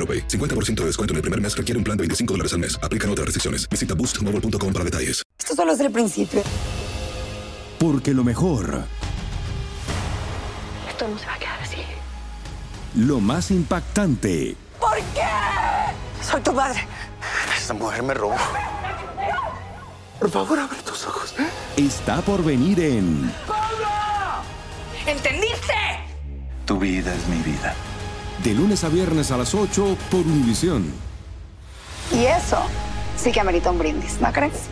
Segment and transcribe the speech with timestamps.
[0.00, 0.26] AroPay.
[0.28, 2.78] 50% de descuento en el primer mes requiere un plan de 25 dólares al mes.
[2.82, 3.68] Aplican otras restricciones.
[3.68, 5.22] Visita boostmobile.com para detalles.
[5.38, 6.42] Esto solo es el principio.
[7.78, 8.84] Porque lo mejor,
[10.88, 11.78] Esto no se va a quedar así.
[12.96, 15.22] lo más impactante, ¿Por qué?
[16.22, 16.86] Soy tu padre.
[17.56, 18.36] Esta mujer me robó.
[20.18, 21.34] Por favor, abre tus ojos.
[21.78, 23.32] está por venir en
[25.06, 25.74] ¿Entendiste?
[26.66, 27.74] Tu vida es mi vida.
[28.44, 30.92] De lunes a viernes a las 8 por Univisión.
[32.12, 32.58] Y eso
[33.16, 34.68] sí que amerita un brindis, ¿no crees?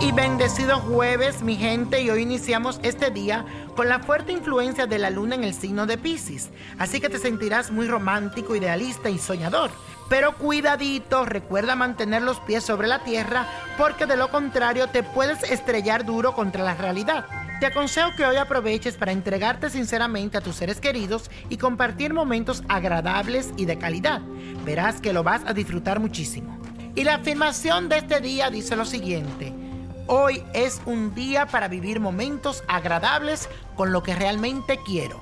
[0.00, 3.44] Y bendecido jueves, mi gente, y hoy iniciamos este día
[3.76, 6.50] con la fuerte influencia de la luna en el signo de Pisces.
[6.78, 9.70] Así que te sentirás muy romántico, idealista y soñador.
[10.08, 13.46] Pero cuidadito, recuerda mantener los pies sobre la tierra
[13.78, 17.26] porque de lo contrario te puedes estrellar duro contra la realidad.
[17.60, 22.62] Te aconsejo que hoy aproveches para entregarte sinceramente a tus seres queridos y compartir momentos
[22.68, 24.20] agradables y de calidad.
[24.64, 26.58] Verás que lo vas a disfrutar muchísimo.
[26.94, 29.54] Y la afirmación de este día dice lo siguiente.
[30.08, 35.20] Hoy es un día para vivir momentos agradables con lo que realmente quiero.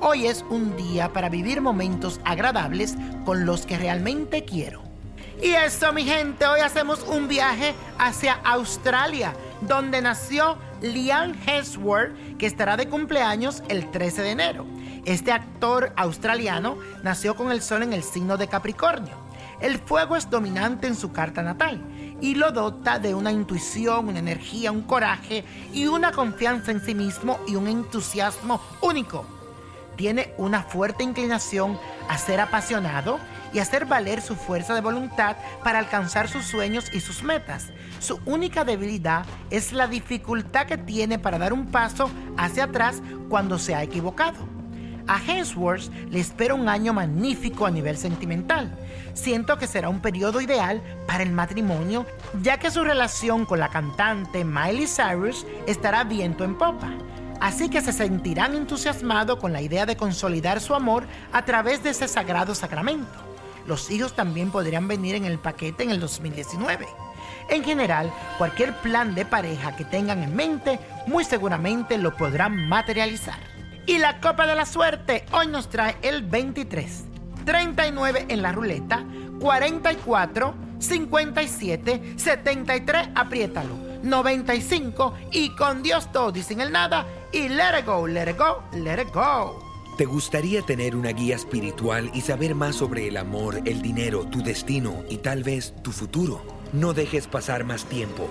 [0.00, 2.96] Hoy es un día para vivir momentos agradables
[3.26, 4.80] con los que realmente quiero.
[5.42, 12.46] Y eso, mi gente, hoy hacemos un viaje hacia Australia, donde nació Liam Hemsworth, que
[12.46, 14.66] estará de cumpleaños el 13 de enero.
[15.04, 19.29] Este actor australiano nació con el sol en el signo de Capricornio.
[19.60, 21.82] El fuego es dominante en su carta natal
[22.20, 26.94] y lo dota de una intuición, una energía, un coraje y una confianza en sí
[26.94, 29.26] mismo y un entusiasmo único.
[29.96, 31.78] Tiene una fuerte inclinación
[32.08, 33.18] a ser apasionado
[33.52, 37.66] y hacer valer su fuerza de voluntad para alcanzar sus sueños y sus metas.
[37.98, 43.58] Su única debilidad es la dificultad que tiene para dar un paso hacia atrás cuando
[43.58, 44.59] se ha equivocado.
[45.10, 48.70] A Hemsworth le espera un año magnífico a nivel sentimental.
[49.12, 52.06] Siento que será un periodo ideal para el matrimonio,
[52.40, 56.92] ya que su relación con la cantante Miley Cyrus estará viento en popa.
[57.40, 61.90] Así que se sentirán entusiasmados con la idea de consolidar su amor a través de
[61.90, 63.18] ese sagrado sacramento.
[63.66, 66.86] Los hijos también podrían venir en el paquete en el 2019.
[67.48, 70.78] En general, cualquier plan de pareja que tengan en mente,
[71.08, 73.49] muy seguramente lo podrán materializar.
[73.90, 77.06] Y la copa de la suerte hoy nos trae el 23,
[77.44, 79.04] 39 en la ruleta,
[79.40, 83.74] 44, 57, 73, apriétalo,
[84.04, 88.38] 95 y con Dios todo y sin el nada y let it go, let it
[88.38, 89.58] go, let it go.
[89.98, 94.40] ¿Te gustaría tener una guía espiritual y saber más sobre el amor, el dinero, tu
[94.40, 96.44] destino y tal vez tu futuro?
[96.72, 98.30] No dejes pasar más tiempo.